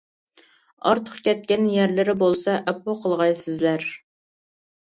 [0.87, 3.87] ئارتۇق كەتكەن يەرلىرى بولسا ئەپۇ قىلغايسىزلەر.